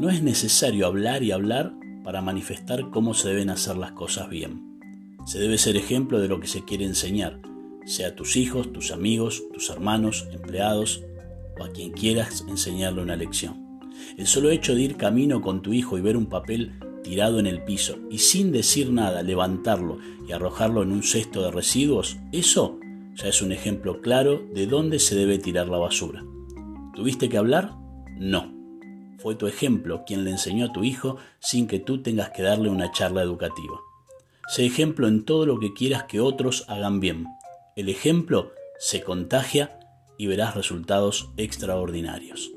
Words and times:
No 0.00 0.08
es 0.08 0.22
necesario 0.22 0.86
hablar 0.86 1.22
y 1.22 1.30
hablar 1.30 1.74
para 2.04 2.22
manifestar 2.22 2.88
cómo 2.88 3.12
se 3.12 3.28
deben 3.28 3.50
hacer 3.50 3.76
las 3.76 3.92
cosas 3.92 4.30
bien. 4.30 4.80
Se 5.26 5.38
debe 5.38 5.58
ser 5.58 5.76
ejemplo 5.76 6.18
de 6.20 6.26
lo 6.26 6.40
que 6.40 6.46
se 6.46 6.64
quiere 6.64 6.86
enseñar, 6.86 7.38
sea 7.84 8.16
tus 8.16 8.36
hijos, 8.36 8.72
tus 8.72 8.92
amigos, 8.92 9.42
tus 9.52 9.68
hermanos, 9.68 10.26
empleados 10.32 11.02
o 11.58 11.64
a 11.64 11.68
quien 11.68 11.92
quieras 11.92 12.46
enseñarle 12.48 13.02
una 13.02 13.14
lección. 13.14 13.78
El 14.16 14.26
solo 14.26 14.48
hecho 14.48 14.74
de 14.74 14.80
ir 14.80 14.96
camino 14.96 15.42
con 15.42 15.60
tu 15.60 15.74
hijo 15.74 15.98
y 15.98 16.00
ver 16.00 16.16
un 16.16 16.30
papel 16.30 16.72
tirado 17.04 17.38
en 17.38 17.46
el 17.46 17.62
piso 17.64 17.98
y 18.10 18.20
sin 18.20 18.52
decir 18.52 18.90
nada 18.90 19.22
levantarlo 19.22 19.98
y 20.26 20.32
arrojarlo 20.32 20.82
en 20.82 20.92
un 20.92 21.02
cesto 21.02 21.42
de 21.42 21.50
residuos, 21.50 22.16
eso 22.32 22.78
ya 23.16 23.28
es 23.28 23.42
un 23.42 23.52
ejemplo 23.52 24.00
claro 24.00 24.40
de 24.54 24.66
dónde 24.66 24.98
se 24.98 25.14
debe 25.14 25.36
tirar 25.36 25.68
la 25.68 25.76
basura. 25.76 26.24
¿Tuviste 26.94 27.28
que 27.28 27.36
hablar? 27.36 27.74
No. 28.18 28.59
Fue 29.22 29.34
tu 29.34 29.46
ejemplo 29.46 30.04
quien 30.06 30.24
le 30.24 30.30
enseñó 30.30 30.66
a 30.66 30.72
tu 30.72 30.82
hijo 30.82 31.18
sin 31.40 31.66
que 31.66 31.78
tú 31.78 32.02
tengas 32.02 32.30
que 32.30 32.42
darle 32.42 32.70
una 32.70 32.90
charla 32.90 33.22
educativa. 33.22 33.78
Sé 34.48 34.64
ejemplo 34.64 35.08
en 35.08 35.24
todo 35.24 35.44
lo 35.44 35.60
que 35.60 35.74
quieras 35.74 36.04
que 36.04 36.20
otros 36.20 36.64
hagan 36.68 37.00
bien. 37.00 37.26
El 37.76 37.90
ejemplo 37.90 38.52
se 38.78 39.02
contagia 39.02 39.78
y 40.16 40.26
verás 40.26 40.54
resultados 40.54 41.30
extraordinarios. 41.36 42.50